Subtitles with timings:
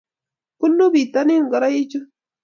[0.61, 1.99] Bunu bitonin ngoroichu